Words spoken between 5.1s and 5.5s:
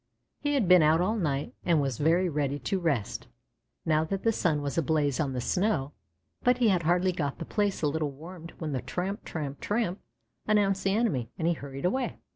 on the